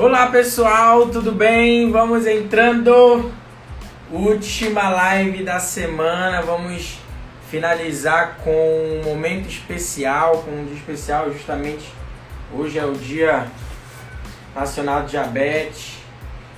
[0.00, 1.90] Olá pessoal, tudo bem?
[1.90, 3.32] Vamos entrando.
[4.12, 6.40] Última live da semana.
[6.40, 7.00] Vamos
[7.50, 11.92] finalizar com um momento especial, com um dia especial justamente
[12.54, 13.48] hoje é o Dia
[14.54, 15.96] Nacional de Diabetes.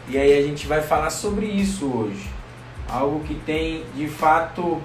[0.07, 2.29] E aí a gente vai falar sobre isso hoje.
[2.86, 4.82] Algo que tem de fato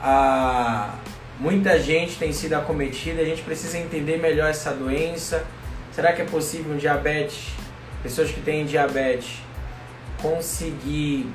[0.00, 0.94] a
[1.40, 5.44] muita gente tem sido acometida, a gente precisa entender melhor essa doença.
[5.96, 7.54] Será que é possível um diabetes,
[8.06, 9.40] pessoas que têm diabetes,
[10.22, 11.28] conseguir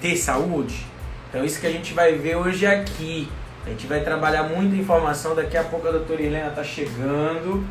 [0.00, 0.86] ter saúde?
[1.28, 3.30] Então isso que a gente vai ver hoje aqui.
[3.66, 5.34] A gente vai trabalhar muita informação.
[5.34, 7.66] Daqui a pouco a doutora Helena está chegando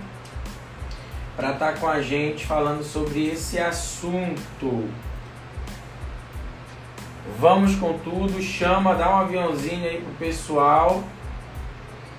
[1.36, 4.88] para estar tá com a gente falando sobre esse assunto.
[7.40, 11.04] Vamos com tudo, chama, dá um aviãozinho aí pro pessoal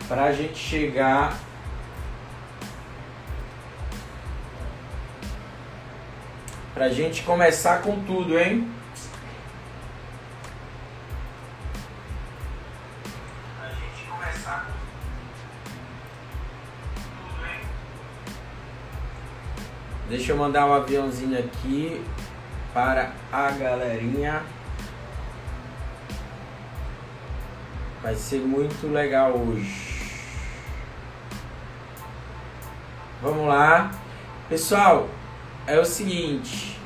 [0.08, 1.38] para a gente chegar
[6.80, 8.66] para a gente começar com tudo, hein?
[20.08, 22.02] Deixa eu mandar um aviãozinho aqui
[22.72, 24.42] para a galerinha.
[28.02, 30.24] Vai ser muito legal hoje.
[33.20, 33.90] Vamos lá.
[34.48, 35.10] Pessoal,
[35.70, 36.76] é o seguinte.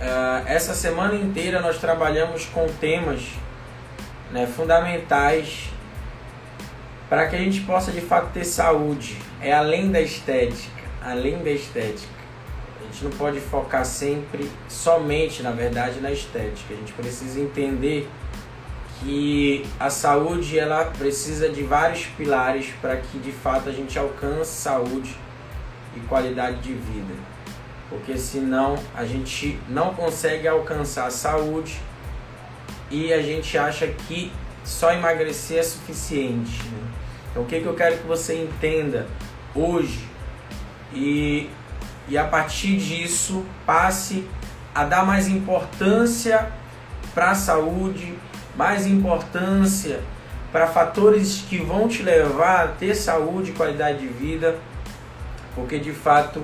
[0.00, 3.22] Uh, essa semana inteira nós trabalhamos com temas
[4.32, 5.70] né, fundamentais
[7.08, 9.16] para que a gente possa de fato ter saúde.
[9.40, 10.82] É além da estética.
[11.00, 12.12] Além da estética.
[12.80, 16.74] A gente não pode focar sempre somente, na verdade, na estética.
[16.74, 18.10] A gente precisa entender
[19.00, 24.50] que a saúde ela precisa de vários pilares para que de fato a gente alcance
[24.50, 25.14] saúde
[25.96, 27.33] e qualidade de vida.
[27.94, 31.80] Porque senão a gente não consegue alcançar a saúde
[32.90, 34.32] e a gente acha que
[34.64, 36.60] só emagrecer é suficiente.
[36.64, 36.88] Né?
[37.30, 39.06] Então o que, que eu quero que você entenda
[39.54, 40.08] hoje
[40.92, 41.48] e,
[42.08, 44.28] e a partir disso passe
[44.74, 46.50] a dar mais importância
[47.14, 48.12] para a saúde,
[48.56, 50.00] mais importância
[50.50, 54.58] para fatores que vão te levar a ter saúde e qualidade de vida,
[55.54, 56.42] porque de fato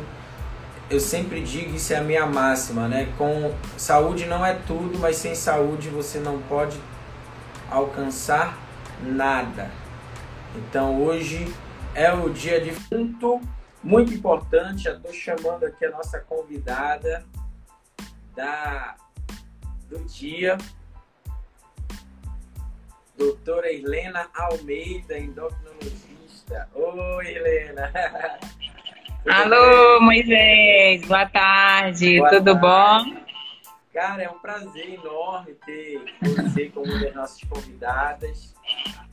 [0.90, 3.14] eu sempre digo isso é a minha máxima, né?
[3.16, 6.78] Com saúde não é tudo, mas sem saúde você não pode
[7.70, 8.58] alcançar
[9.00, 9.70] nada.
[10.56, 11.54] Então hoje
[11.94, 13.40] é o dia de muito,
[13.82, 14.82] muito importante.
[14.82, 17.24] Já estou chamando aqui a nossa convidada
[18.34, 18.96] da
[19.88, 20.56] do dia,
[23.16, 26.68] doutora Helena Almeida, endocrinologista.
[26.74, 27.92] Oi, Helena.
[29.28, 33.10] Alô, Moisés, boa tarde, boa tudo tarde.
[33.14, 33.20] bom?
[33.92, 38.54] Cara, é um prazer enorme ter você como uma das nossas convidadas.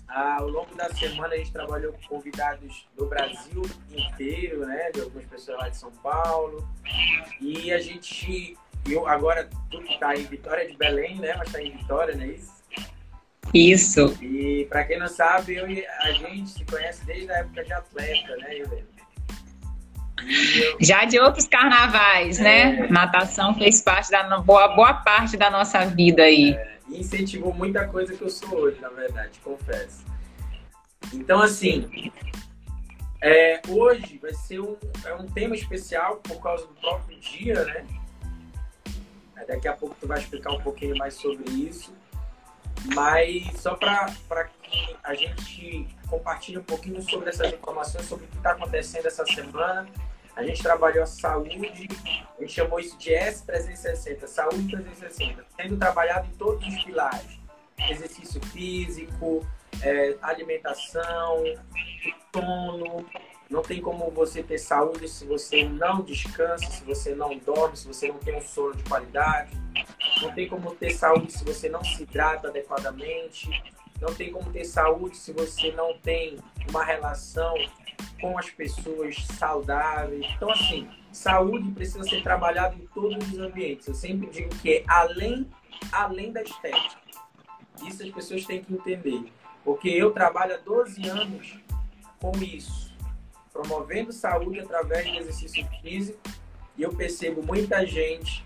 [0.07, 4.91] Ah, ao longo da semana a gente trabalhou com convidados do Brasil inteiro, né?
[4.94, 6.66] De algumas pessoas lá de São Paulo.
[7.41, 8.57] E a gente,
[8.88, 11.35] eu agora tu que tá em Vitória de Belém, né?
[11.38, 12.57] Mas tá em Vitória, não é isso?
[13.53, 14.17] Isso.
[14.23, 18.38] E para quem não sabe, eu a gente se conhece desde a época de atleta,
[18.38, 18.97] né, Helena?
[20.79, 22.85] Já de outros carnavais, né?
[22.85, 22.88] é...
[22.88, 26.53] Natação fez parte da boa, boa parte da nossa vida aí.
[26.53, 30.05] É, incentivou muita coisa que eu sou hoje, na verdade, confesso.
[31.13, 32.11] Então, assim,
[33.21, 37.85] é, hoje vai ser um, é um tema especial por causa do próprio dia, né?
[39.47, 41.95] Daqui a pouco tu vai explicar um pouquinho mais sobre isso.
[42.93, 48.37] Mas só para que a gente compartilhe um pouquinho sobre essas informações, sobre o que
[48.37, 49.87] está acontecendo essa semana.
[50.37, 51.49] A gente trabalhou a saúde,
[52.37, 57.39] a gente chamou isso de S360, saúde 360, sendo trabalhado em todos os pilares.
[57.89, 59.43] Exercício físico,
[59.81, 61.43] é, alimentação,
[62.31, 63.03] sono,
[63.49, 67.87] não tem como você ter saúde se você não descansa, se você não dorme, se
[67.87, 69.51] você não tem um sono de qualidade.
[70.22, 73.49] Não tem como ter saúde se você não se hidrata adequadamente.
[74.02, 76.38] Não tem como ter saúde se você não tem
[76.70, 77.55] uma relação
[78.22, 80.26] com as pessoas saudáveis.
[80.35, 83.88] Então, assim, saúde precisa ser trabalhada em todos os ambientes.
[83.88, 85.47] Eu sempre digo que é além,
[85.91, 86.97] além da estética.
[87.88, 89.32] Isso as pessoas têm que entender.
[89.64, 91.59] Porque eu trabalho há 12 anos
[92.20, 92.88] com isso
[93.58, 96.20] promovendo saúde através do exercício físico.
[96.78, 98.46] E eu percebo muita gente,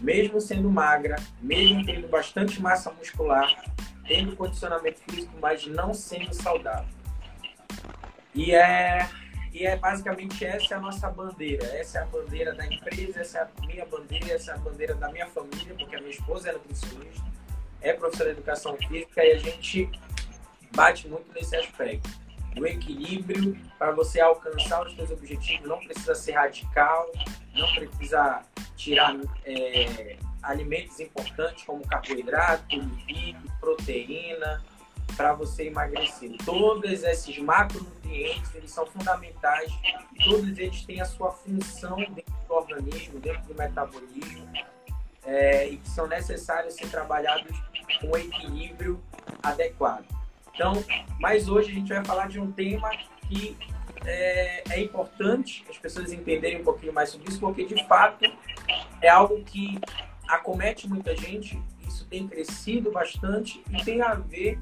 [0.00, 3.64] mesmo sendo magra, mesmo tendo bastante massa muscular,
[4.08, 6.88] tendo condicionamento físico, mas não sendo saudável.
[8.34, 9.08] E é,
[9.52, 11.64] e é basicamente essa é a nossa bandeira.
[11.76, 14.94] Essa é a bandeira da empresa, essa é a minha bandeira, essa é a bandeira
[14.94, 17.24] da minha família, porque a minha esposa é nutricionista,
[17.82, 19.90] é professora de educação física e a gente
[20.74, 22.08] bate muito nesse aspecto.
[22.56, 27.12] O equilíbrio para você alcançar os seus objetivos não precisa ser radical,
[27.54, 28.42] não precisa
[28.76, 29.14] tirar
[29.44, 34.62] é, alimentos importantes como carboidrato, lipídio, proteína,
[35.16, 36.36] para você emagrecer.
[36.44, 39.72] Todos esses macronutrientes, eles são fundamentais,
[40.24, 44.48] todos eles têm a sua função dentro do organismo, dentro do metabolismo,
[45.24, 47.56] é, e que são necessários ser trabalhados
[48.00, 49.02] com equilíbrio
[49.42, 50.04] adequado.
[50.54, 50.72] Então,
[51.20, 52.90] mas hoje a gente vai falar de um tema
[53.28, 53.56] que
[54.04, 58.24] é, é, importante as pessoas entenderem um pouquinho mais sobre isso, porque de fato
[59.00, 59.78] é algo que
[60.28, 64.58] acomete muita gente, isso tem crescido bastante e tem a ver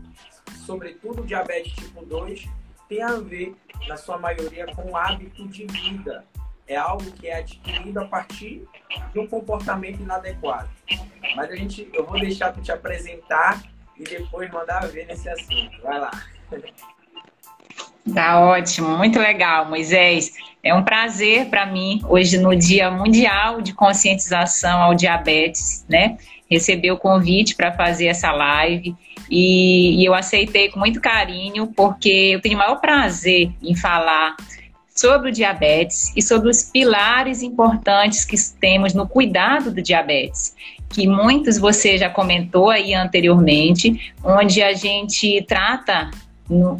[0.67, 2.49] sobretudo diabetes tipo 2,
[2.89, 3.55] tem a ver,
[3.89, 6.25] na sua maioria, com o hábito de vida.
[6.67, 8.67] É algo que é adquirido a partir
[9.13, 10.69] de um comportamento inadequado.
[11.37, 13.63] Mas a gente, eu vou deixar para te apresentar
[13.97, 15.81] e depois mandar ver nesse assunto.
[15.83, 16.11] Vai lá.
[18.14, 20.32] Tá ótimo, muito legal, Moisés.
[20.62, 26.17] É um prazer para mim, hoje no Dia Mundial de Conscientização ao Diabetes, né?
[26.49, 28.94] Receber o convite para fazer essa live
[29.31, 34.37] e, e, eu aceitei com muito carinho, porque eu tenho o maior prazer em falar
[34.94, 40.55] sobre o diabetes e sobre os pilares importantes que temos no cuidado do diabetes,
[40.88, 46.11] que muitos você já comentou aí anteriormente, onde a gente trata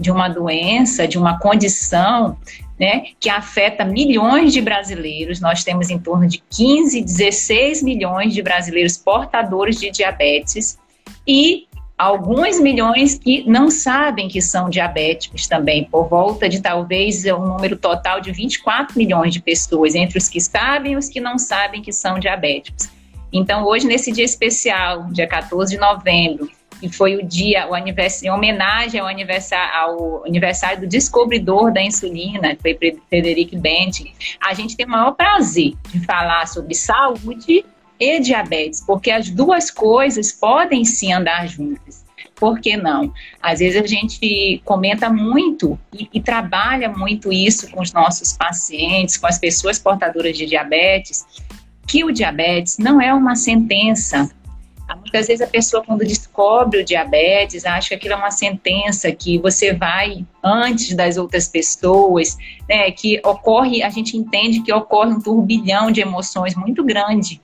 [0.00, 2.36] de uma doença, de uma condição
[2.78, 5.40] né, que afeta milhões de brasileiros.
[5.40, 10.78] Nós temos em torno de 15, 16 milhões de brasileiros portadores de diabetes
[11.26, 11.66] e
[11.96, 17.76] alguns milhões que não sabem que são diabéticos também, por volta de talvez um número
[17.76, 21.80] total de 24 milhões de pessoas, entre os que sabem e os que não sabem
[21.80, 22.88] que são diabéticos.
[23.32, 26.50] Então, hoje, nesse dia especial, dia 14 de novembro,
[26.81, 31.82] que foi o dia, o aniversário, em homenagem ao aniversário, ao aniversário do descobridor da
[31.82, 37.64] insulina, que foi Frederic Benting, a gente tem o maior prazer de falar sobre saúde
[37.99, 42.05] e diabetes, porque as duas coisas podem sim andar juntas.
[42.34, 43.12] Por que não?
[43.40, 49.17] Às vezes a gente comenta muito e, e, trabalha muito isso com os nossos pacientes,
[49.17, 51.25] com as pessoas portadoras de diabetes,
[51.87, 54.31] que o diabetes não é uma sentença.
[54.94, 59.38] Muitas vezes a pessoa, quando descobre o diabetes, acha que aquilo é uma sentença, que
[59.38, 62.37] você vai antes das outras pessoas,
[62.69, 67.41] né, que ocorre, a gente entende que ocorre um turbilhão de emoções muito grande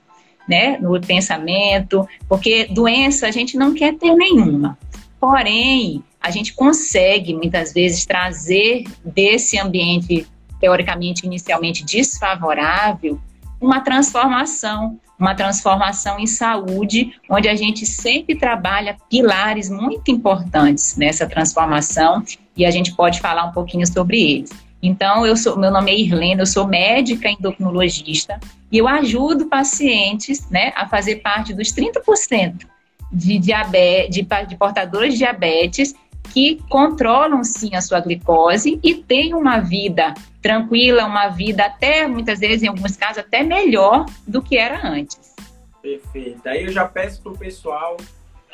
[0.47, 4.77] né, no pensamento, porque doença a gente não quer ter nenhuma.
[5.19, 10.27] Porém, a gente consegue muitas vezes trazer desse ambiente
[10.59, 13.19] teoricamente inicialmente desfavorável
[13.59, 21.25] uma transformação, uma transformação em saúde, onde a gente sempre trabalha pilares muito importantes nessa
[21.25, 22.21] transformação
[22.57, 24.49] e a gente pode falar um pouquinho sobre eles.
[24.81, 28.37] Então, eu sou, meu nome é Irlene, eu sou médica endocrinologista
[28.69, 32.65] e eu ajudo pacientes né, a fazer parte dos 30%
[33.09, 35.95] de, diabetes, de, de portadores de diabetes
[36.33, 40.13] que controlam sim a sua glicose e têm uma vida
[40.43, 45.33] tranquila, uma vida até, muitas vezes, em alguns casos, até melhor do que era antes.
[45.81, 46.45] Perfeito.
[46.47, 47.97] Aí eu já peço para o pessoal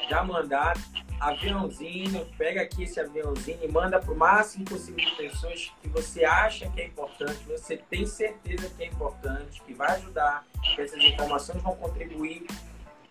[0.08, 0.78] já mandar
[1.20, 6.24] aviãozinho, pega aqui esse aviãozinho e manda para o máximo possível de pessoas que você
[6.24, 11.04] acha que é importante, você tem certeza que é importante, que vai ajudar, que essas
[11.04, 12.46] informações vão contribuir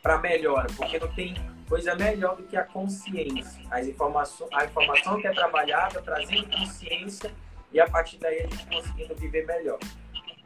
[0.03, 1.35] para a melhora, porque não tem
[1.69, 3.61] coisa melhor do que a consciência.
[3.71, 7.31] As informações, a informação que é trabalhada trazendo consciência
[7.73, 9.79] e a partir daí a gente conseguindo viver melhor.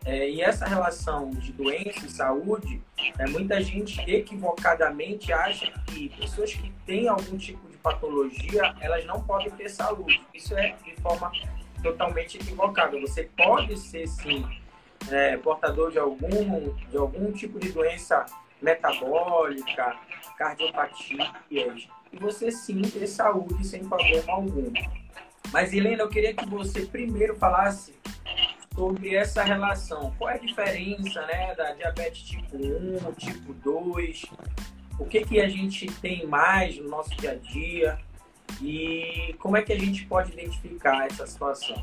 [0.05, 2.83] É, e essa relação de doença e saúde,
[3.19, 9.23] é, muita gente equivocadamente acha que pessoas que têm algum tipo de patologia, elas não
[9.23, 10.21] podem ter saúde.
[10.35, 11.31] Isso é de forma
[11.83, 12.99] totalmente equivocada.
[13.01, 14.45] Você pode ser, sim,
[15.09, 18.27] é, portador de algum, de algum tipo de doença
[18.61, 19.97] metabólica,
[20.37, 24.73] cardiopatias, e você sim ter saúde sem problema algum.
[25.53, 27.95] Mas, Helena, eu queria que você primeiro falasse
[28.75, 30.13] sobre essa relação.
[30.19, 34.25] Qual é a diferença né, da diabetes tipo 1, tipo 2?
[34.99, 37.99] O que, que a gente tem mais no nosso dia a dia?
[38.63, 41.83] E como é que a gente pode identificar essa situação?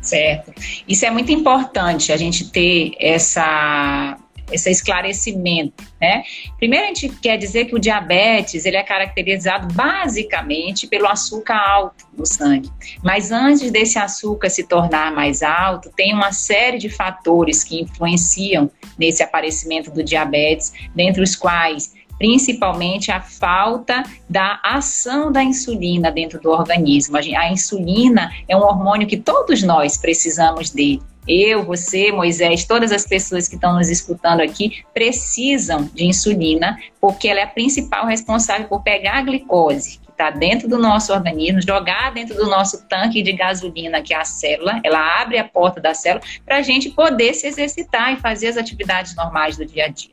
[0.00, 0.52] Certo.
[0.86, 4.16] Isso é muito importante, a gente ter essa,
[4.50, 6.22] esse esclarecimento, né?
[6.58, 12.06] Primeiro a gente quer dizer que o diabetes ele é caracterizado basicamente pelo açúcar alto
[12.16, 12.70] no sangue.
[13.02, 18.70] Mas antes desse açúcar se tornar mais alto, tem uma série de fatores que influenciam
[18.98, 26.40] nesse aparecimento do diabetes, dentre os quais principalmente a falta da ação da insulina dentro
[26.40, 27.16] do organismo.
[27.16, 31.00] A insulina é um hormônio que todos nós precisamos dele.
[31.28, 37.28] Eu, você, Moisés, todas as pessoas que estão nos escutando aqui precisam de insulina, porque
[37.28, 41.60] ela é a principal responsável por pegar a glicose que está dentro do nosso organismo,
[41.60, 45.80] jogar dentro do nosso tanque de gasolina, que é a célula, ela abre a porta
[45.80, 49.84] da célula para a gente poder se exercitar e fazer as atividades normais do dia
[49.84, 50.10] a dia.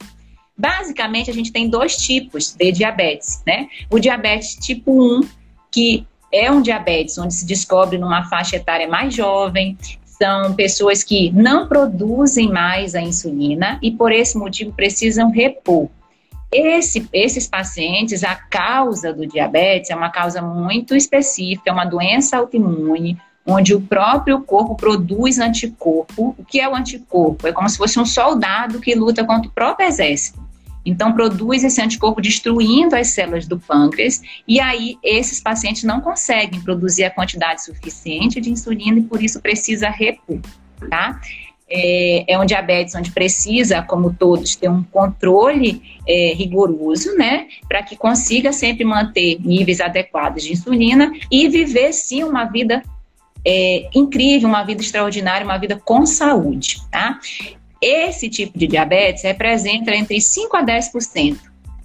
[0.57, 3.67] Basicamente, a gente tem dois tipos de diabetes, né?
[3.89, 5.27] O diabetes tipo 1,
[5.71, 9.77] que é um diabetes onde se descobre numa faixa etária mais jovem,
[10.17, 15.89] são pessoas que não produzem mais a insulina e por esse motivo precisam repor.
[16.51, 22.37] Esse, esses pacientes, a causa do diabetes é uma causa muito específica, é uma doença
[22.37, 26.33] autoimune, onde o próprio corpo produz anticorpo.
[26.37, 27.47] O que é o anticorpo?
[27.47, 30.44] É como se fosse um soldado que luta contra o próprio exército.
[30.85, 36.61] Então, produz esse anticorpo destruindo as células do pâncreas, e aí esses pacientes não conseguem
[36.61, 40.39] produzir a quantidade suficiente de insulina e por isso precisa repor,
[40.89, 41.19] tá?
[41.67, 47.81] É, é um diabetes onde precisa, como todos, ter um controle é, rigoroso, né, para
[47.81, 52.83] que consiga sempre manter níveis adequados de insulina e viver, sim, uma vida
[53.43, 57.19] é, incrível, uma vida extraordinária, uma vida com saúde, tá?
[57.87, 61.37] Esse tipo de diabetes representa entre 5 a 10%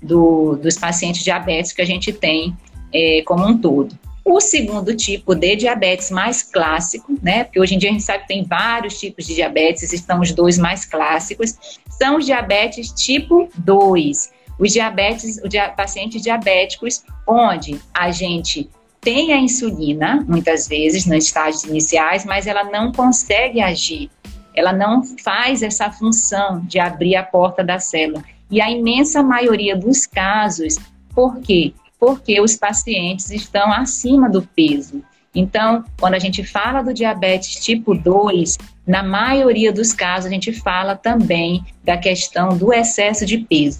[0.02, 2.56] do, dos pacientes diabéticos que a gente tem
[2.90, 3.94] é, como um todo.
[4.24, 7.44] O segundo tipo de diabetes mais clássico, né?
[7.44, 10.32] Porque hoje em dia a gente sabe que tem vários tipos de diabetes, estão os
[10.32, 11.54] dois mais clássicos,
[11.90, 14.32] são os diabetes tipo 2.
[14.58, 18.70] Os diabetes, os dia, pacientes diabéticos, onde a gente
[19.02, 24.10] tem a insulina, muitas vezes, nos estágios iniciais, mas ela não consegue agir
[24.54, 28.22] ela não faz essa função de abrir a porta da célula.
[28.50, 30.76] E a imensa maioria dos casos,
[31.14, 31.72] por quê?
[31.98, 35.02] Porque os pacientes estão acima do peso.
[35.34, 40.52] Então, quando a gente fala do diabetes tipo 2, na maioria dos casos a gente
[40.52, 43.78] fala também da questão do excesso de peso.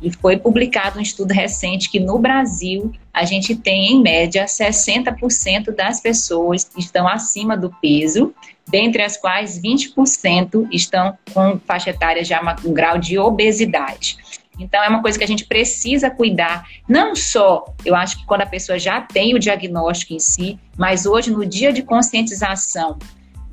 [0.00, 5.74] E foi publicado um estudo recente que no Brasil a gente tem, em média, 60%
[5.74, 8.34] das pessoas estão acima do peso,
[8.68, 14.16] dentre as quais 20% estão com faixa etária já um grau de obesidade.
[14.58, 18.42] Então, é uma coisa que a gente precisa cuidar, não só, eu acho que quando
[18.42, 22.98] a pessoa já tem o diagnóstico em si, mas hoje, no dia de conscientização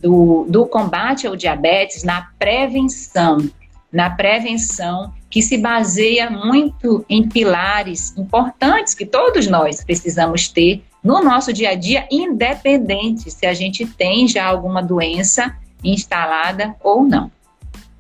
[0.02, 3.50] do, do combate ao diabetes, na prevenção,
[3.92, 11.24] na prevenção que se baseia muito em pilares importantes que todos nós precisamos ter no
[11.24, 17.32] nosso dia a dia, independente se a gente tem já alguma doença instalada ou não.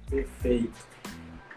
[0.09, 0.89] Perfeito.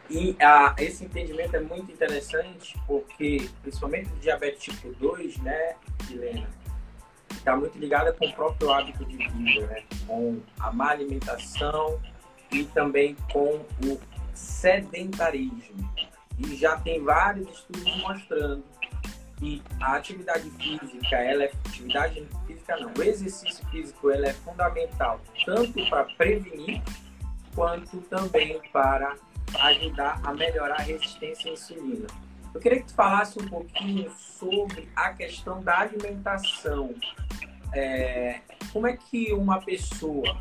[0.08, 5.74] E ah, esse entendimento é muito interessante porque, principalmente o diabetes tipo 2, né,
[6.10, 6.48] Helena,
[7.30, 11.98] está muito ligada com o próprio hábito de vida, né, com a má alimentação
[12.52, 13.98] e também com o
[14.34, 15.90] sedentarismo.
[16.38, 18.62] E já tem vários estudos mostrando
[19.42, 25.20] que a atividade física, ela é atividade física não, o exercício físico ela é fundamental
[25.44, 26.80] tanto para prevenir
[27.52, 29.16] quanto também para
[29.58, 32.06] ajudar a melhorar a resistência à insulina.
[32.54, 36.94] Eu queria que tu falasse um pouquinho sobre a questão da alimentação.
[37.74, 38.40] É,
[38.72, 40.40] como é que uma pessoa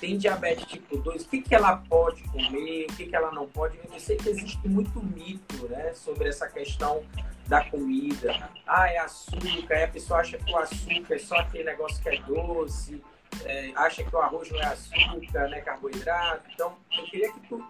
[0.00, 3.48] tem diabetes tipo 2, o que, que ela pode comer, o que, que ela não
[3.48, 3.78] pode.
[3.92, 7.02] Eu sei que existe muito mito né, sobre essa questão
[7.48, 8.50] da comida.
[8.66, 12.08] Ah, é açúcar, aí a pessoa acha que o açúcar é só aquele negócio que
[12.10, 13.02] é doce,
[13.44, 16.42] é, acha que o arroz não é açúcar, né, carboidrato.
[16.52, 17.64] Então, eu queria que tu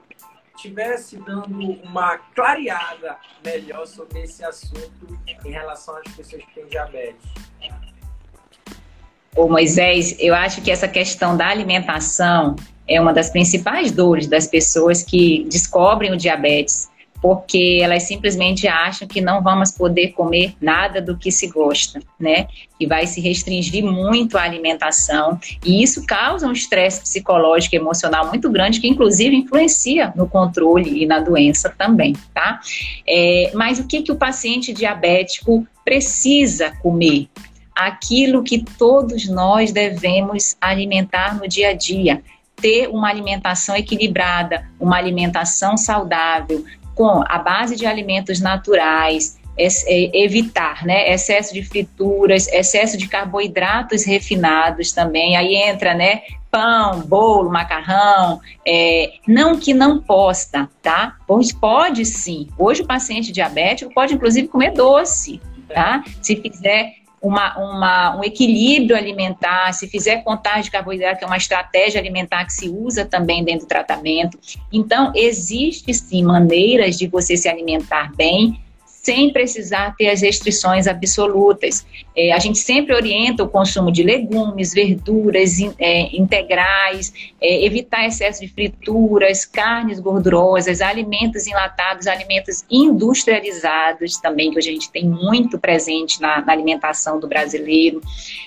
[0.57, 7.25] tivesse dando uma clareada melhor sobre esse assunto em relação às pessoas que têm diabetes.
[9.37, 12.57] Ô Moisés, eu acho que essa questão da alimentação
[12.89, 19.07] é uma das principais dores das pessoas que descobrem o diabetes, porque elas simplesmente acham
[19.07, 22.47] que não vamos poder comer nada do que se gosta, né?
[22.79, 28.29] Que vai se restringir muito a alimentação e isso causa um estresse psicológico e emocional
[28.29, 32.61] muito grande que inclusive influencia no controle e na doença também, tá?
[33.07, 37.29] É, mas o que que o paciente diabético precisa comer?
[37.79, 42.21] aquilo que todos nós devemos alimentar no dia a dia.
[42.61, 46.65] ter uma alimentação equilibrada, uma alimentação saudável,
[46.99, 49.71] com a base de alimentos naturais, é,
[50.21, 55.37] evitar né, excesso de frituras, excesso de carboidratos refinados também.
[55.37, 58.41] Aí entra né, pão, bolo, macarrão.
[58.67, 61.17] É, não que não possa, tá?
[61.25, 62.49] Pois pode sim.
[62.59, 66.03] Hoje o paciente diabético pode inclusive comer doce, tá?
[66.21, 71.37] Se fizer uma, uma, um equilíbrio alimentar, se fizer contagem de carboidrato, que é uma
[71.37, 74.39] estratégia alimentar que se usa também dentro do tratamento.
[74.73, 78.61] Então, existe sim maneiras de você se alimentar bem
[79.03, 81.87] sem precisar ter as restrições absolutas.
[82.17, 88.05] É, a gente sempre orienta o consumo de legumes, verduras in, é, integrais, é, evitar
[88.07, 95.59] excesso de frituras, carnes gordurosas, alimentos enlatados, alimentos industrializados também, que a gente tem muito
[95.59, 98.01] presente na, na alimentação do brasileiro.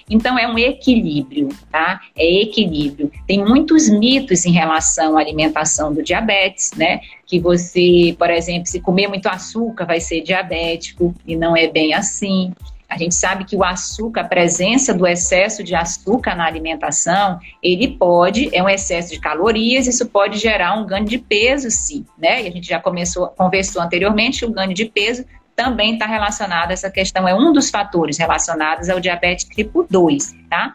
[0.10, 2.02] Então, é um equilíbrio, tá?
[2.16, 3.12] É equilíbrio.
[3.26, 7.00] Tem muitos mitos em relação à alimentação do diabetes, né?
[7.32, 11.94] Que você, por exemplo, se comer muito açúcar vai ser diabético e não é bem
[11.94, 12.52] assim.
[12.90, 17.96] A gente sabe que o açúcar, a presença do excesso de açúcar na alimentação, ele
[17.96, 22.44] pode, é um excesso de calorias, isso pode gerar um ganho de peso, sim, né?
[22.44, 25.24] E a gente já começou, conversou anteriormente, o ganho de peso
[25.56, 30.74] também está relacionado, essa questão é um dos fatores relacionados ao diabetes tipo 2, tá?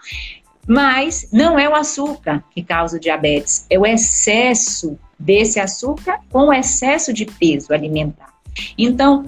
[0.67, 6.53] Mas não é o açúcar que causa o diabetes, é o excesso desse açúcar com
[6.53, 8.37] excesso de peso alimentar.
[8.79, 9.25] Então,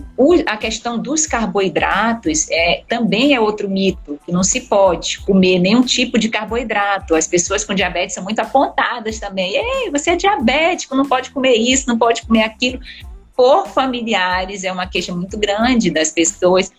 [0.47, 5.83] a questão dos carboidratos é, também é outro mito, que não se pode comer nenhum
[5.83, 7.15] tipo de carboidrato.
[7.15, 9.55] As pessoas com diabetes são muito apontadas também.
[9.55, 12.81] Ei, você é diabético, não pode comer isso, não pode comer aquilo.
[13.37, 16.73] Por familiares, é uma queixa muito grande das pessoas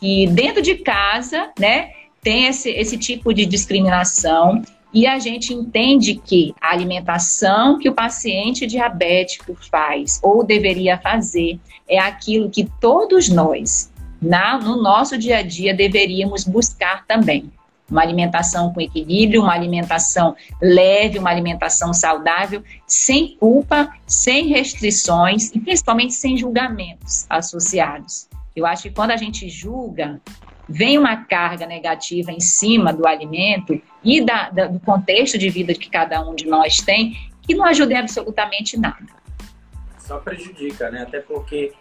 [0.00, 1.90] que dentro de casa, né,
[2.22, 4.62] tem esse, esse tipo de discriminação
[4.92, 11.60] e a gente entende que a alimentação que o paciente diabético faz ou deveria fazer
[11.86, 17.52] é aquilo que todos nós, na, no nosso dia a dia, deveríamos buscar também.
[17.90, 25.58] Uma alimentação com equilíbrio, uma alimentação leve, uma alimentação saudável, sem culpa, sem restrições e
[25.58, 28.28] principalmente sem julgamentos associados.
[28.54, 30.20] Eu acho que quando a gente julga,
[30.68, 35.74] vem uma carga negativa em cima do alimento e da, da, do contexto de vida
[35.74, 39.06] que cada um de nós tem, que não ajuda em absolutamente nada.
[39.98, 41.02] Só prejudica, né?
[41.02, 41.72] Até porque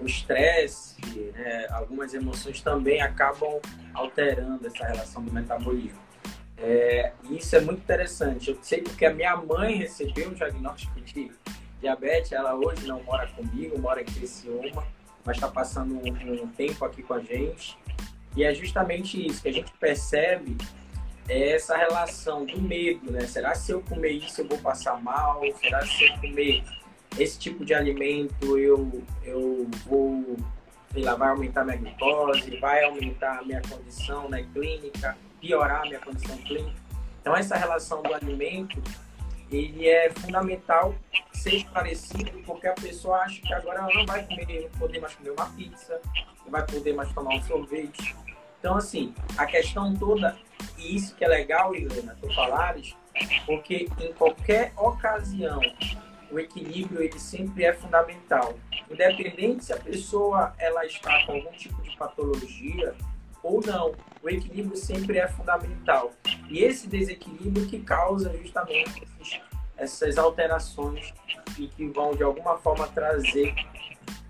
[0.00, 0.96] o estresse,
[1.34, 3.60] né, algumas emoções também acabam
[3.92, 5.98] alterando essa relação do metabolismo.
[6.56, 8.50] É, isso é muito interessante.
[8.50, 11.30] Eu sei porque a minha mãe recebeu um diagnóstico de
[11.80, 14.86] diabetes, ela hoje não mora comigo, mora em Criciúma,
[15.24, 17.78] mas está passando um, um tempo aqui com a gente.
[18.36, 20.56] E é justamente isso que a gente percebe
[21.28, 23.20] é essa relação do medo, né?
[23.20, 25.40] Será se eu comer isso eu vou passar mal?
[25.60, 26.62] Será se eu comer
[27.18, 30.36] esse tipo de alimento eu, eu vou,
[30.92, 35.86] sei lá, vai aumentar minha glicose, vai aumentar a minha condição né, clínica, piorar a
[35.86, 36.80] minha condição clínica?
[37.20, 38.80] Então essa relação do alimento
[39.50, 40.94] ele é fundamental
[41.32, 45.14] ser esclarecido porque a pessoa acha que agora ela não vai comer, não poder mais
[45.14, 46.00] comer uma pizza,
[46.44, 48.14] não vai poder mais tomar um sorvete.
[48.58, 50.36] Então, assim, a questão toda,
[50.76, 52.94] e isso que é legal, Helena, tu falares,
[53.46, 55.60] porque em qualquer ocasião
[56.30, 58.54] o equilíbrio ele sempre é fundamental.
[58.90, 62.94] Independente se a pessoa ela está com algum tipo de patologia
[63.42, 66.12] ou não, o equilíbrio sempre é fundamental.
[66.48, 69.40] E esse desequilíbrio que causa justamente esses,
[69.76, 71.12] essas alterações
[71.58, 73.54] e que vão de alguma forma trazer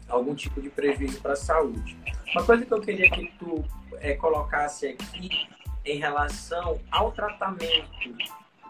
[0.08, 1.96] algum tipo de prejuízo para a saúde.
[2.32, 3.64] Uma coisa que eu queria que tu
[3.98, 5.48] é, colocasse aqui
[5.84, 8.14] em relação ao tratamento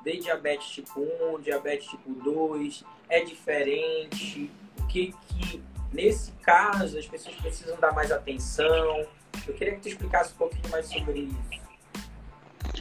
[0.04, 1.00] de diabetes tipo
[1.34, 4.50] 1, diabetes tipo 2, é diferente?
[4.78, 9.06] O que que, nesse caso, as pessoas precisam dar mais atenção?
[9.46, 11.60] Eu queria que tu explicasse um pouquinho mais sobre isso.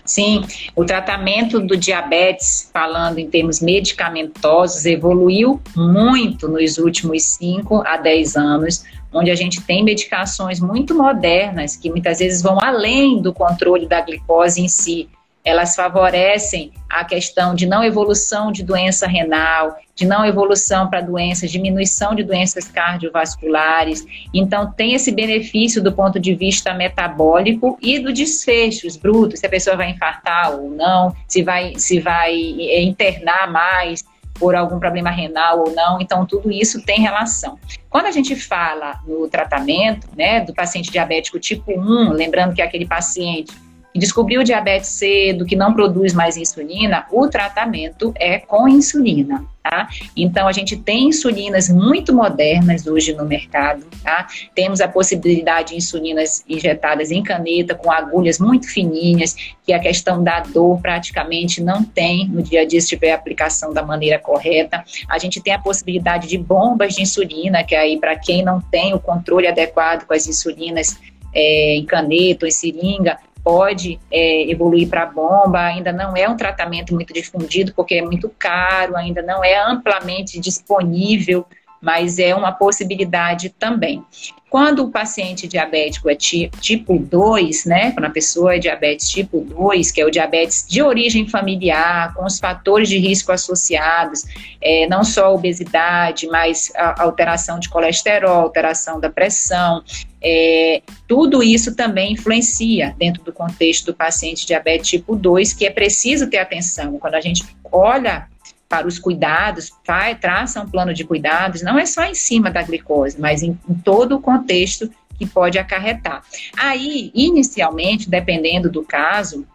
[0.05, 0.43] Sim,
[0.75, 8.35] o tratamento do diabetes, falando em termos medicamentosos, evoluiu muito nos últimos 5 a 10
[8.35, 8.83] anos,
[9.13, 14.01] onde a gente tem medicações muito modernas que muitas vezes vão além do controle da
[14.01, 15.09] glicose em si
[15.43, 21.51] elas favorecem a questão de não evolução de doença renal, de não evolução para doenças,
[21.51, 24.05] diminuição de doenças cardiovasculares.
[24.33, 29.45] Então, tem esse benefício do ponto de vista metabólico e do desfecho, os brutos, se
[29.45, 34.03] a pessoa vai infartar ou não, se vai, se vai é, internar mais
[34.35, 35.99] por algum problema renal ou não.
[35.99, 37.59] Então, tudo isso tem relação.
[37.89, 42.65] Quando a gente fala no tratamento né, do paciente diabético tipo 1, lembrando que é
[42.65, 43.53] aquele paciente
[43.93, 49.87] que descobriu diabetes cedo, que não produz mais insulina, o tratamento é com insulina, tá?
[50.15, 54.27] Então a gente tem insulinas muito modernas hoje no mercado, tá?
[54.53, 60.23] Temos a possibilidade de insulinas injetadas em caneta com agulhas muito fininhas, que a questão
[60.23, 64.19] da dor praticamente não tem no dia a dia se tiver a aplicação da maneira
[64.19, 64.83] correta.
[65.09, 68.93] A gente tem a possibilidade de bombas de insulina, que aí para quem não tem
[68.93, 70.99] o controle adequado com as insulinas
[71.33, 73.17] é, em caneta ou em seringa,
[73.49, 78.29] pode é, evoluir para bomba, ainda não é um tratamento muito difundido, porque é muito
[78.37, 81.43] caro, ainda não é amplamente disponível,
[81.81, 84.03] mas é uma possibilidade também.
[84.49, 89.91] Quando o paciente diabético é tipo 2, né, quando a pessoa é diabetes tipo 2,
[89.91, 94.25] que é o diabetes de origem familiar, com os fatores de risco associados,
[94.59, 99.83] é, não só a obesidade, mas a alteração de colesterol, alteração da pressão,
[100.21, 105.69] é, tudo isso também influencia dentro do contexto do paciente diabetes tipo 2, que é
[105.69, 106.97] preciso ter atenção.
[106.97, 108.27] Quando a gente olha
[108.69, 112.61] para os cuidados, vai, traça um plano de cuidados, não é só em cima da
[112.61, 116.23] glicose, mas em, em todo o contexto que pode acarretar.
[116.55, 119.45] Aí, inicialmente, dependendo do caso,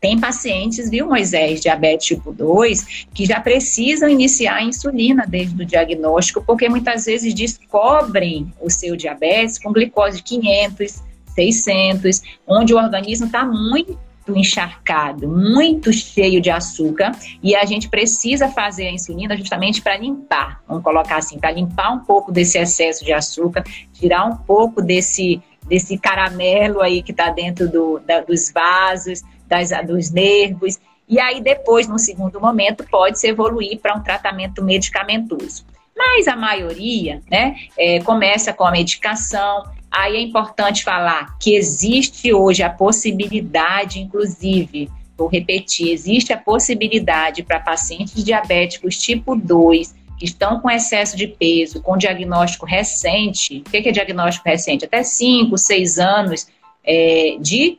[0.00, 5.64] tem pacientes, viu, Moisés, diabetes tipo 2, que já precisam iniciar a insulina desde o
[5.64, 11.02] diagnóstico, porque muitas vezes descobrem o seu diabetes com glicose de 500,
[11.36, 17.88] 600, onde o organismo está muito muito encharcado, muito cheio de açúcar, e a gente
[17.88, 22.58] precisa fazer a insulina justamente para limpar, vamos colocar assim, para limpar um pouco desse
[22.58, 28.20] excesso de açúcar, tirar um pouco desse, desse caramelo aí que está dentro do, da,
[28.20, 33.94] dos vasos, das, dos nervos, e aí depois, no segundo momento, pode se evoluir para
[33.94, 35.66] um tratamento medicamentoso.
[35.94, 42.32] Mas a maioria, né, é, começa com a medicação, Aí é importante falar que existe
[42.32, 50.24] hoje a possibilidade, inclusive, vou repetir, existe a possibilidade para pacientes diabéticos tipo 2 que
[50.24, 54.84] estão com excesso de peso, com diagnóstico recente, o que é diagnóstico recente?
[54.84, 56.46] Até 5, 6 anos
[56.84, 57.78] é, de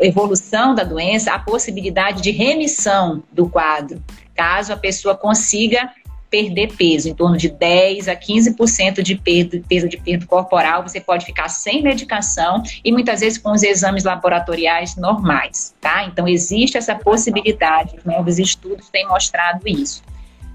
[0.00, 4.02] evolução da doença, a possibilidade de remissão do quadro,
[4.34, 5.92] caso a pessoa consiga
[6.32, 11.26] perder peso, em torno de 10 a 15% de peso de peso corporal, você pode
[11.26, 16.04] ficar sem medicação e muitas vezes com os exames laboratoriais normais, tá?
[16.04, 20.02] Então existe essa possibilidade, novos estudos têm mostrado isso.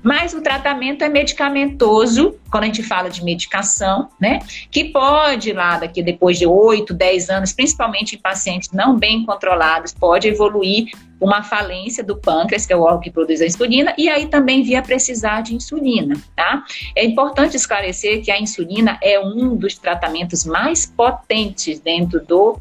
[0.07, 4.39] Mas o tratamento é medicamentoso, quando a gente fala de medicação, né?
[4.71, 9.93] Que pode, lá daqui depois de 8, 10 anos, principalmente em pacientes não bem controlados,
[9.93, 14.07] pode evoluir uma falência do pâncreas, que é o órgão que produz a insulina, e
[14.07, 16.63] aí também via precisar de insulina, tá?
[16.95, 22.57] É importante esclarecer que a insulina é um dos tratamentos mais potentes dentro do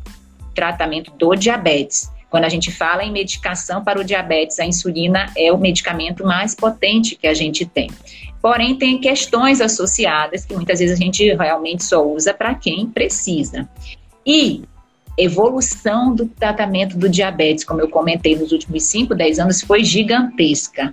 [0.53, 2.11] tratamento do diabetes.
[2.31, 6.55] Quando a gente fala em medicação para o diabetes, a insulina é o medicamento mais
[6.55, 7.91] potente que a gente tem.
[8.43, 13.69] Porém, tem questões associadas que muitas vezes a gente realmente só usa para quem precisa.
[14.25, 14.65] E
[15.17, 20.91] evolução do tratamento do diabetes, como eu comentei nos últimos 5, 10 anos, foi gigantesca.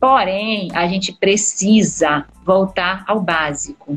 [0.00, 3.96] Porém, a gente precisa voltar ao básico,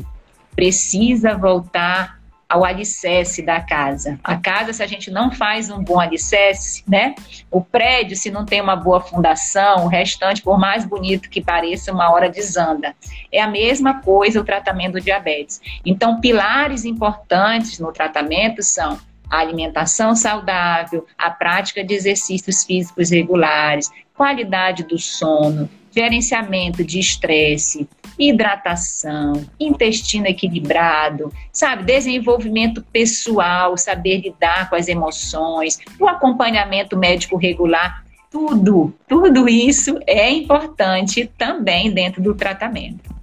[0.54, 2.15] precisa voltar
[2.48, 4.18] ao alicerce da casa.
[4.22, 7.14] A casa, se a gente não faz um bom alicerce, né?
[7.50, 11.92] O prédio, se não tem uma boa fundação, o restante, por mais bonito que pareça,
[11.92, 12.94] uma hora desanda.
[13.32, 15.60] É a mesma coisa o tratamento do diabetes.
[15.84, 23.90] Então, pilares importantes no tratamento são a alimentação saudável, a prática de exercícios físicos regulares,
[24.14, 34.76] qualidade do sono, gerenciamento de estresse, hidratação, intestino equilibrado, sabe, desenvolvimento pessoal, saber lidar com
[34.76, 43.14] as emoções, o acompanhamento médico regular, tudo, tudo isso é importante também dentro do tratamento.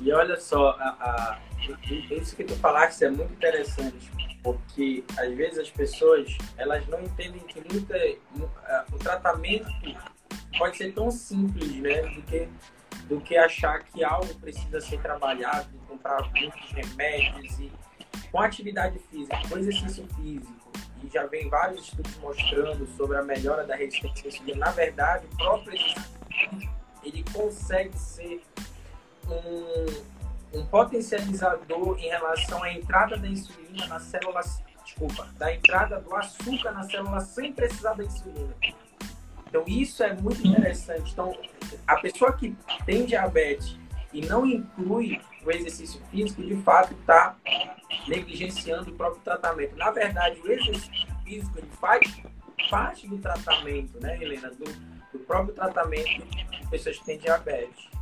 [0.00, 1.38] E olha só, a, a,
[2.10, 7.40] isso que tu falaste é muito interessante, porque às vezes as pessoas elas não entendem
[7.40, 7.96] que muita,
[8.92, 9.66] o tratamento
[10.58, 12.48] pode ser tão simples, né, do que
[13.08, 17.70] do que achar que algo precisa ser trabalhado, comprar muitos remédios e
[18.30, 23.64] com atividade física, com exercício físico, e já vem vários estudos mostrando sobre a melhora
[23.64, 24.66] da resistência insulina.
[24.66, 26.70] Na verdade, o próprio exercício
[27.02, 28.42] ele consegue ser
[29.28, 34.40] um, um potencializador em relação à entrada da insulina na célula,
[34.82, 38.54] desculpa, da entrada do açúcar na célula sem precisar da insulina.
[39.54, 41.12] Então, isso é muito interessante.
[41.12, 41.32] Então,
[41.86, 43.78] a pessoa que tem diabetes
[44.12, 47.36] e não inclui o exercício físico, de fato, está
[48.08, 49.76] negligenciando o próprio tratamento.
[49.76, 52.00] Na verdade, o exercício físico ele faz
[52.68, 54.50] parte do tratamento, né, Helena?
[54.50, 54.64] Do,
[55.12, 57.93] do próprio tratamento de pessoas que têm diabetes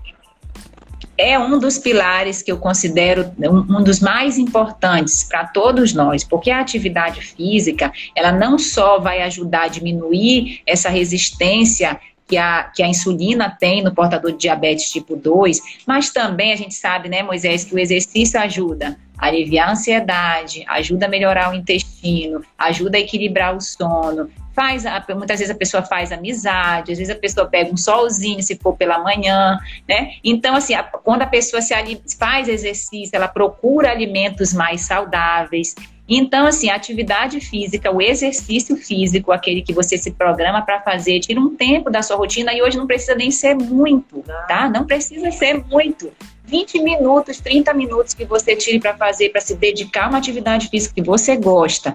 [1.16, 6.50] é um dos pilares que eu considero um, dos mais importantes para todos nós, porque
[6.50, 12.82] a atividade física, ela não só vai ajudar a diminuir essa resistência que a, que
[12.82, 17.22] a insulina tem no portador de diabetes tipo 2, mas também a gente sabe, né,
[17.22, 22.96] Moisés, que o exercício ajuda a aliviar a ansiedade, ajuda a melhorar o intestino, ajuda
[22.96, 24.84] a equilibrar o sono, faz
[25.14, 28.76] muitas vezes a pessoa faz amizade, às vezes a pessoa pega um solzinho se for
[28.76, 30.14] pela manhã, né?
[30.22, 31.74] Então assim, a, quando a pessoa se
[32.18, 35.74] faz exercício, ela procura alimentos mais saudáveis.
[36.16, 41.20] Então assim, a atividade física, o exercício físico, aquele que você se programa para fazer,
[41.20, 44.68] tira um tempo da sua rotina e hoje não precisa nem ser muito, tá?
[44.68, 46.12] Não precisa ser muito.
[46.44, 50.68] 20 minutos, 30 minutos que você tire para fazer, para se dedicar a uma atividade
[50.68, 51.94] física que você gosta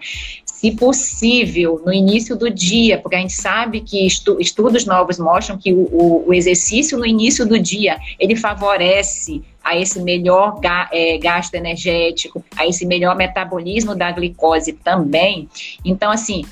[0.58, 5.56] se possível, no início do dia, porque a gente sabe que estu estudos novos mostram
[5.56, 10.62] que o, o, o, exercício no início do dia, ele favorece a esse melhor
[10.94, 15.50] é, gasto energético, a esse melhor metabolismo da glicose também.
[15.84, 16.46] Então, assim,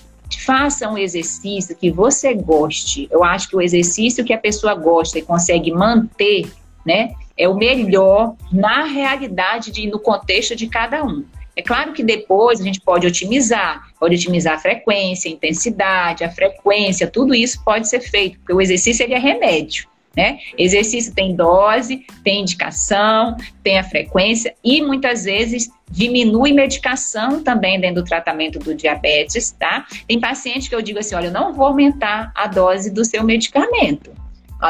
[0.46, 3.08] faça um exercício que você goste.
[3.10, 6.52] Eu acho que o exercício que a pessoa gosta e consegue manter,
[6.86, 11.24] né, é o melhor na realidade e no contexto de cada um.
[11.56, 16.30] É claro que depois a gente pode otimizar, pode otimizar a frequência, a intensidade, a
[16.30, 19.88] frequência, tudo isso pode ser feito, porque o exercício ele é remédio.
[20.16, 20.40] Né?
[20.58, 28.02] Exercício tem dose, tem indicação, tem a frequência e muitas vezes diminui medicação também dentro
[28.02, 29.86] do tratamento do diabetes, tá?
[30.08, 33.24] Tem paciente que eu digo assim, olha, eu não vou aumentar a dose do seu
[33.24, 34.12] medicamento.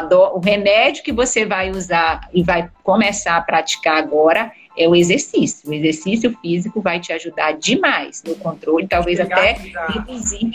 [0.09, 4.95] Do, o remédio que você vai usar e vai começar a praticar agora é o
[4.95, 5.69] exercício.
[5.69, 10.51] O exercício físico vai te ajudar demais no controle, talvez até reduzir.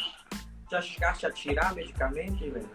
[0.70, 2.68] Já chegaste a tirar medicamento, Helena?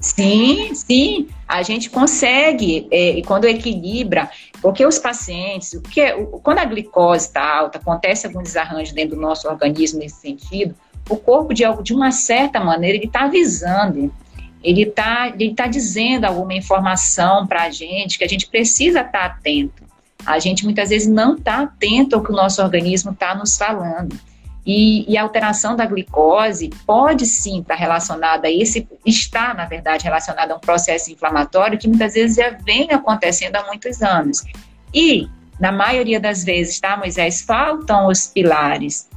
[0.00, 4.30] Sim, sim, a gente consegue, é, e quando equilibra,
[4.62, 9.46] porque os pacientes, porque, quando a glicose está alta, acontece algum desarranjo dentro do nosso
[9.46, 10.74] organismo nesse sentido,
[11.08, 14.10] o corpo, de, de uma certa maneira, ele está avisando,
[14.62, 19.12] ele está ele tá dizendo alguma informação para a gente que a gente precisa estar
[19.12, 19.84] tá atento.
[20.24, 24.18] A gente muitas vezes não está atento ao que o nosso organismo está nos falando.
[24.64, 30.04] E, e, a alteração da glicose pode sim estar relacionada a esse, está, na verdade,
[30.04, 34.44] relacionada a um processo inflamatório que muitas vezes já vem acontecendo há muitos anos.
[34.94, 39.08] E, na maioria das vezes, tá, Moisés, faltam os pilares.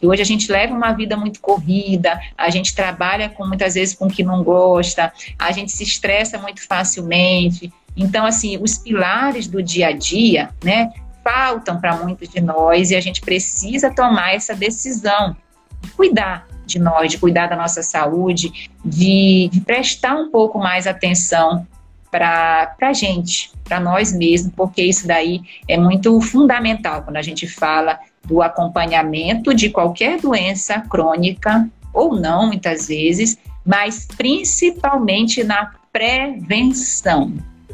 [0.00, 3.94] E hoje a gente leva uma vida muito corrida, a gente trabalha com muitas vezes
[3.94, 9.46] com o que não gosta, a gente se estressa muito facilmente, então, assim, os pilares
[9.46, 10.90] do dia a dia, né,
[11.22, 15.36] faltam para muitos de nós e a gente precisa tomar essa decisão
[15.80, 20.86] de cuidar de nós, de cuidar da nossa saúde, de, de prestar um pouco mais
[20.86, 21.66] atenção
[22.10, 27.48] para a gente, para nós mesmos, porque isso daí é muito fundamental quando a gente
[27.48, 37.32] fala do acompanhamento de qualquer doença crônica ou não, muitas vezes, mas principalmente na prevenção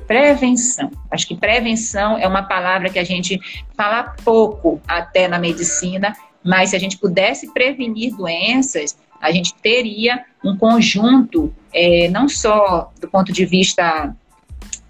[0.09, 0.91] prevenção.
[1.11, 3.39] Acho que prevenção é uma palavra que a gente
[3.77, 10.25] fala pouco até na medicina, mas se a gente pudesse prevenir doenças, a gente teria
[10.43, 14.17] um conjunto, é, não só do ponto de vista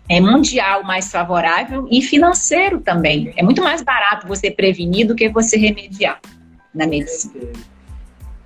[0.09, 3.33] é, mundial mais favorável e financeiro também.
[3.37, 6.21] É muito mais barato você prevenir do que você remediar
[6.73, 7.53] na medicina.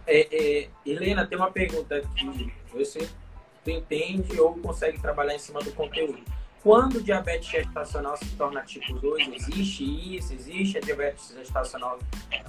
[0.07, 2.51] É, é, Helena, tem uma pergunta aqui.
[2.73, 3.07] Você
[3.67, 6.19] entende ou consegue trabalhar em cima do conteúdo?
[6.63, 10.33] Quando o diabetes gestacional se torna tipo 2, existe isso?
[10.33, 11.99] Existe a diabetes gestacional?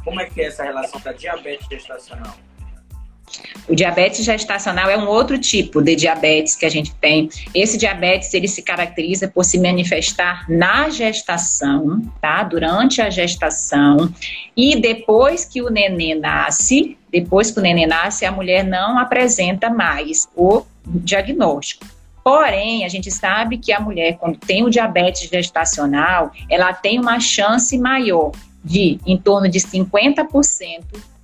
[0.03, 2.35] Como é que é essa relação da diabetes gestacional?
[3.67, 7.29] O diabetes gestacional é um outro tipo de diabetes que a gente tem.
[7.55, 12.43] Esse diabetes ele se caracteriza por se manifestar na gestação, tá?
[12.43, 14.13] Durante a gestação
[14.55, 19.69] e depois que o neném nasce, depois que o neném nasce, a mulher não apresenta
[19.71, 21.92] mais o diagnóstico.
[22.23, 27.19] Porém, a gente sabe que a mulher, quando tem o diabetes gestacional, ela tem uma
[27.19, 28.31] chance maior
[28.63, 30.83] de em torno de 50%,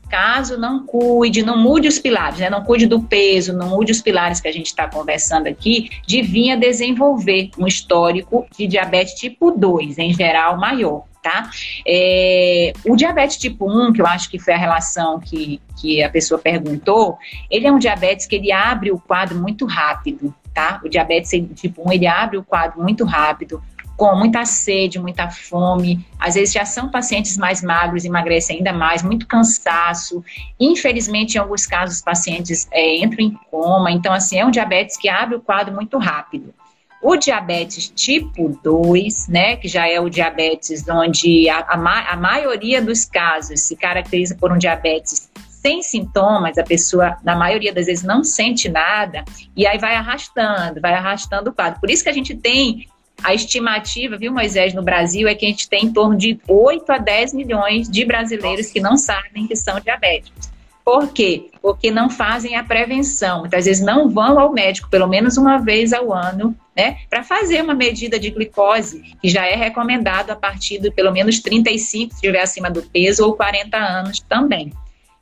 [0.10, 2.50] caso não cuide, não mude os pilares, né?
[2.50, 6.22] não cuide do peso, não mude os pilares que a gente está conversando aqui, de
[6.22, 11.08] vir a desenvolver um histórico de diabetes tipo 2, em geral maior.
[11.22, 11.50] Tá?
[11.86, 16.10] É, o diabetes tipo 1, que eu acho que foi a relação que, que a
[16.10, 17.18] pessoa perguntou,
[17.52, 20.82] ele é um diabetes que ele abre o quadro muito rápido tá?
[20.84, 23.64] O diabetes tipo 1, ele abre o quadro muito rápido.
[23.96, 29.04] com muita sede, muita fome, às vezes já são pacientes mais magros, emagrecem ainda mais,
[29.04, 30.24] muito cansaço.
[30.58, 34.96] Infelizmente, em alguns casos, os pacientes é, entram em coma, então, assim, é um diabetes
[34.96, 36.54] que abre o quadro muito rápido.
[37.02, 42.82] O diabetes tipo 2, né, que já é o diabetes onde a, a, a maioria
[42.82, 45.30] dos casos se caracteriza por um diabetes
[45.62, 49.24] sem sintomas, a pessoa, na maioria das vezes, não sente nada,
[49.56, 51.80] e aí vai arrastando, vai arrastando o quadro.
[51.80, 52.88] Por isso que a gente tem
[53.22, 56.90] a estimativa, viu, Moisés, no Brasil é que a gente tem em torno de 8
[56.92, 60.50] a 10 milhões de brasileiros que não sabem que são diabéticos.
[60.86, 61.52] Por quê?
[61.62, 63.42] Porque não fazem a prevenção.
[63.42, 67.62] Muitas vezes não vão ao médico pelo menos uma vez ao ano, né, para fazer
[67.62, 72.16] uma medida de glicose, que já é recomendado a partir de pelo menos 35, se
[72.16, 74.72] estiver acima do peso, ou 40 anos também.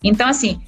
[0.03, 0.61] Então, assim,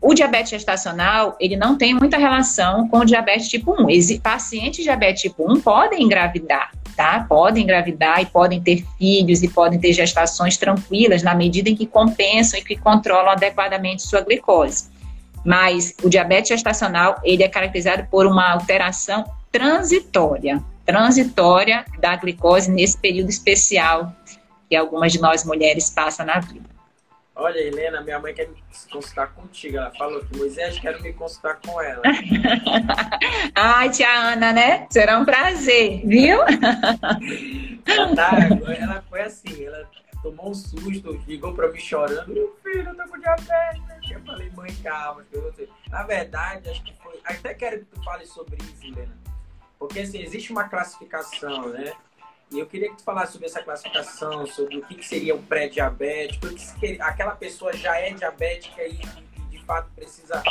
[0.00, 3.90] o diabetes gestacional, ele não tem muita relação com o diabetes tipo 1.
[3.90, 7.24] Esse pacientes de diabetes tipo 1 podem engravidar, tá?
[7.28, 11.86] Podem engravidar e podem ter filhos e podem ter gestações tranquilas na medida em que
[11.86, 14.84] compensam e que controlam adequadamente sua glicose.
[15.44, 22.98] Mas o diabetes gestacional, ele é caracterizado por uma alteração transitória, transitória da glicose nesse
[22.98, 24.12] período especial
[24.68, 26.75] que algumas de nós mulheres passam na vida.
[27.38, 28.56] Olha, Helena, minha mãe quer me
[28.90, 29.76] consultar contigo.
[29.76, 32.00] Ela falou que Moisés quer me consultar com ela.
[33.54, 34.86] Ai, tia Ana, né?
[34.90, 36.38] Será um prazer, viu?
[37.86, 38.38] ela, tá,
[38.80, 39.86] ela foi assim, ela
[40.22, 42.32] tomou um susto, ligou pra mim chorando.
[42.32, 44.10] Meu filho, eu tô com diabetes.
[44.10, 45.22] Eu falei, mãe, calma.
[45.90, 47.20] Na verdade, acho que foi.
[47.22, 49.14] Até quero que tu fale sobre isso, Helena.
[49.78, 51.92] Porque assim, existe uma classificação, né?
[52.52, 56.46] E eu queria que tu falasse sobre essa classificação, sobre o que, seria o pré-diabético,
[57.00, 58.98] aquela pessoa já é diabética e,
[59.50, 60.42] de fato precisa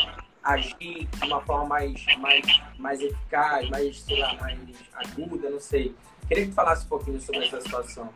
[0.44, 4.60] agir de uma forma mais, mais, mais eficaz, mais, sei lá, mais
[4.94, 5.96] aguda, não sei.
[6.28, 8.10] Queria que tu falasse um pouquinho sobre essa situação.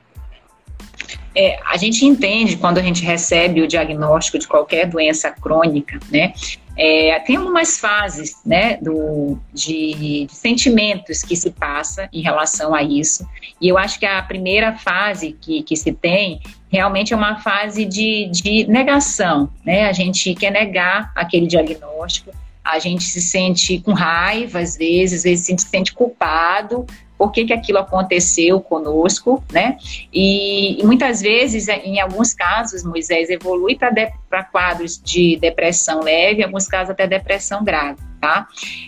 [1.33, 6.33] É, a gente entende quando a gente recebe o diagnóstico de qualquer doença crônica, né?
[6.81, 12.81] É, tem algumas fases né, do, de, de, sentimentos que se passa em relação a
[12.81, 13.27] isso.
[13.59, 16.39] E eu acho que a primeira fase que, que se tem
[16.71, 19.49] realmente é uma fase de, de negação.
[19.65, 19.89] Né?
[19.89, 22.31] A gente quer negar aquele diagnóstico,
[22.71, 26.85] a gente se sente com raiva, às vezes, às vezes se sente culpado,
[27.17, 29.77] por que, que aquilo aconteceu conosco, né?
[30.13, 36.45] E, e muitas vezes, em alguns casos, Moisés evolui para quadros de depressão leve, em
[36.45, 38.47] alguns casos até depressão grave, tá?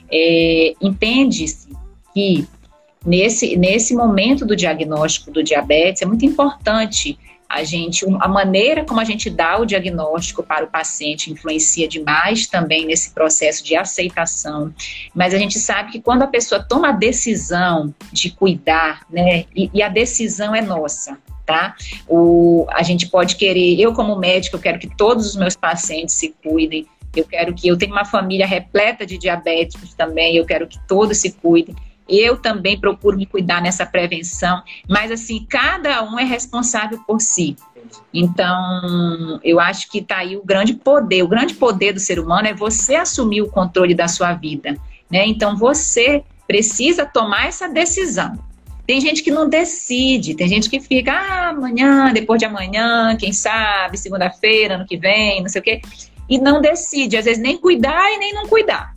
[0.09, 1.67] É, Entende-se
[2.13, 2.47] que
[3.05, 7.19] nesse, nesse momento do diagnóstico do diabetes é muito importante
[7.51, 12.47] a gente, a maneira como a gente dá o diagnóstico para o paciente influencia demais
[12.47, 14.73] também nesse processo de aceitação.
[15.13, 19.69] Mas a gente sabe que quando a pessoa toma a decisão de cuidar, né, e,
[19.73, 21.75] e a decisão é nossa, tá?
[22.07, 26.15] O, a gente pode querer, eu como médico, eu quero que todos os meus pacientes
[26.15, 30.65] se cuidem, eu quero que eu tenha uma família repleta de diabéticos também, eu quero
[30.67, 31.75] que todos se cuidem.
[32.11, 37.55] Eu também procuro me cuidar nessa prevenção, mas assim, cada um é responsável por si.
[38.13, 41.23] Então, eu acho que está aí o grande poder.
[41.23, 44.75] O grande poder do ser humano é você assumir o controle da sua vida.
[45.09, 45.25] Né?
[45.25, 48.37] Então, você precisa tomar essa decisão.
[48.85, 53.31] Tem gente que não decide, tem gente que fica, ah, amanhã, depois de amanhã, quem
[53.31, 55.81] sabe, segunda-feira, ano que vem, não sei o quê,
[56.27, 58.93] e não decide, às vezes nem cuidar e nem não cuidar.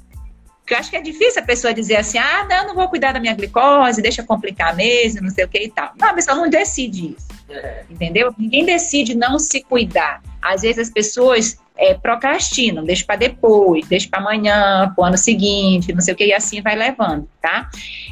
[0.64, 3.12] Porque eu acho que é difícil a pessoa dizer assim, ah, não, não vou cuidar
[3.12, 5.92] da minha glicose, deixa complicar mesmo, não sei o que e tal.
[6.00, 7.28] Não, a pessoa não decide isso.
[7.50, 7.84] É.
[7.90, 8.34] Entendeu?
[8.38, 10.22] Ninguém decide não se cuidar.
[10.40, 15.18] Às vezes as pessoas é, procrastinam, deixa para depois, deixa para amanhã, para o ano
[15.18, 17.68] seguinte, não sei o que, e assim vai levando, tá?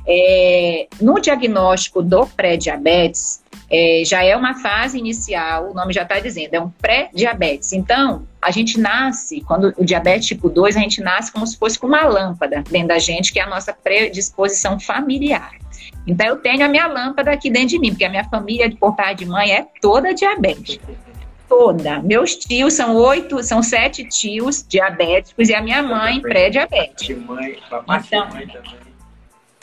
[0.06, 6.18] É, no diagnóstico do pré-diabetes, é, já é uma fase inicial, o nome já está
[6.18, 7.72] dizendo, é um pré-diabetes.
[7.72, 11.78] Então, a gente nasce, quando o diabetes tipo 2, a gente nasce como se fosse
[11.78, 15.52] com uma lâmpada dentro da gente, que é a nossa predisposição familiar.
[16.06, 18.76] Então, eu tenho a minha lâmpada aqui dentro de mim, porque a minha família de
[18.76, 21.11] por pai de mãe é toda diabética.
[21.52, 22.00] Toda.
[22.00, 27.12] Meus tios são oito, são sete tios diabéticos e a minha mãe pré-diabética.
[27.12, 27.60] Então, mãe
[28.10, 28.48] também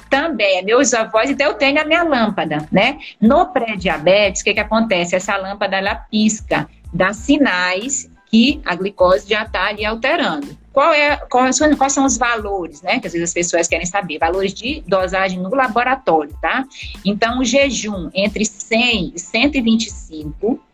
[0.07, 2.99] também, meus avós, então eu tenho a minha lâmpada, né?
[3.19, 5.15] No pré-diabetes, o que, que acontece?
[5.15, 10.57] Essa lâmpada, ela pisca, dá sinais que a glicose já está ali alterando.
[10.71, 12.99] Qual é, quais, são, quais são os valores, né?
[12.99, 14.19] Que às vezes as pessoas querem saber.
[14.19, 16.65] Valores de dosagem no laboratório, tá?
[17.03, 20.68] Então, o jejum entre 100 e 125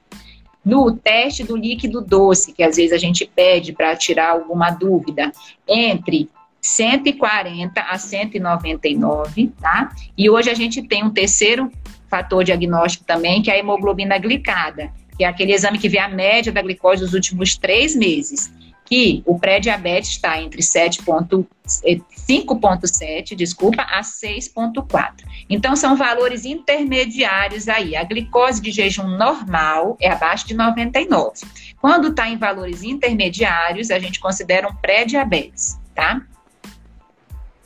[0.66, 5.32] no teste do líquido doce, que às vezes a gente pede para tirar alguma dúvida,
[5.68, 6.28] entre
[6.60, 9.92] 140 a 199, tá?
[10.18, 11.72] E hoje a gente tem um terceiro
[12.10, 16.10] fator diagnóstico também, que é a hemoglobina glicada, que é aquele exame que vê a
[16.10, 18.52] média da glicose dos últimos três meses
[18.86, 25.26] que o pré-diabetes está entre 5,7, eh, desculpa, a 6,4.
[25.50, 27.96] Então, são valores intermediários aí.
[27.96, 31.42] A glicose de jejum normal é abaixo de 99.
[31.82, 36.22] Quando está em valores intermediários, a gente considera um pré-diabetes, tá?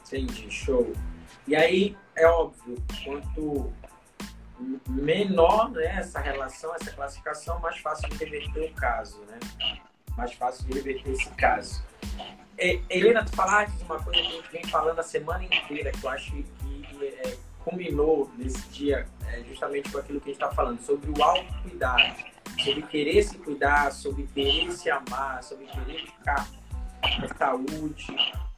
[0.07, 0.93] Entendi, show.
[1.47, 3.73] E aí, é óbvio, quanto
[4.87, 9.39] menor né, essa relação, essa classificação, mais fácil de reverter o caso, né?
[10.19, 11.81] Mais fácil de reverter esse caso.
[12.57, 15.91] É, Helena, tu falaste de uma coisa que a gente vem falando a semana inteira,
[15.91, 16.45] que eu acho que
[17.01, 17.37] é,
[18.37, 22.15] nesse dia é, justamente com aquilo que a gente está falando, sobre o autocuidado,
[22.61, 26.49] sobre querer se cuidar, sobre querer se amar, sobre querer ficar
[27.01, 28.07] com saúde,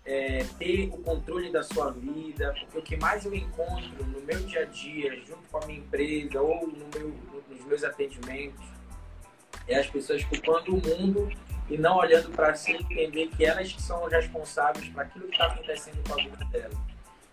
[0.03, 4.39] é, ter o controle da sua vida, porque o que mais eu encontro no meu
[4.45, 7.13] dia a dia, junto com a minha empresa ou no meu,
[7.49, 8.65] nos meus atendimentos,
[9.67, 11.29] é as pessoas culpando o mundo
[11.71, 16.03] e não olhando para si entender que elas são responsáveis para aquilo que está acontecendo
[16.05, 16.77] com a vida delas.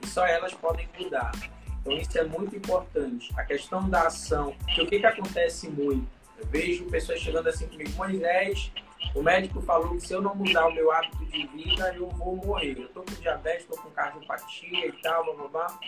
[0.01, 1.33] E só elas podem mudar.
[1.81, 3.33] Então isso é muito importante.
[3.37, 6.07] A questão da ação, que o que, que acontece muito?
[6.39, 8.71] Eu vejo pessoas chegando assim comigo, Moisés,
[9.13, 12.37] o médico falou que se eu não mudar o meu hábito de vida, eu vou
[12.37, 12.79] morrer.
[12.79, 15.81] Eu estou com diabetes, estou com cardiopatia e tal, blá, blá, blá.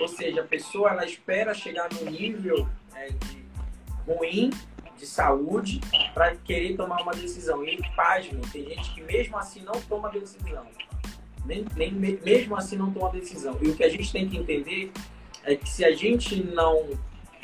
[0.00, 3.10] Ou seja, a pessoa ela espera chegar no nível é,
[4.06, 4.50] ruim
[5.00, 5.80] de saúde
[6.12, 7.64] para querer tomar uma decisão.
[7.64, 10.66] E pasme, tem gente que mesmo assim não toma decisão.
[11.46, 13.56] Nem, nem, mesmo assim não toma decisão.
[13.62, 14.92] E o que a gente tem que entender
[15.42, 16.90] é que se a gente não,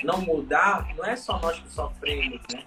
[0.04, 2.62] não mudar, não é só nós que sofremos, né?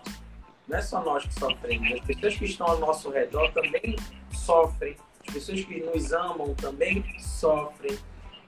[0.68, 1.94] Não é só nós que sofremos.
[1.94, 3.96] As pessoas que estão ao nosso redor também
[4.34, 4.96] sofrem.
[5.28, 7.98] As pessoas que nos amam também sofrem.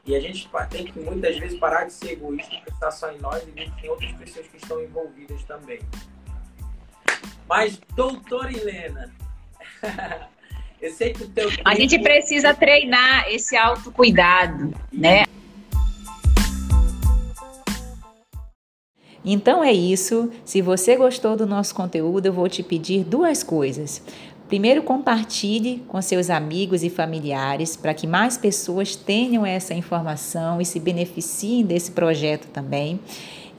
[0.04, 3.44] E a gente tem que muitas vezes parar de ser egoísta pensar só em nós
[3.48, 5.80] e ver que tem outras pessoas que estão envolvidas também.
[7.52, 9.14] Mas, doutora Helena,
[10.82, 11.50] eu sei que o teu.
[11.66, 15.26] A gente precisa treinar esse autocuidado, né?
[19.26, 20.32] Então é isso.
[20.46, 24.02] Se você gostou do nosso conteúdo, eu vou te pedir duas coisas.
[24.48, 30.66] Primeiro, compartilhe com seus amigos e familiares para que mais pessoas tenham essa informação e
[30.66, 32.98] se beneficiem desse projeto também.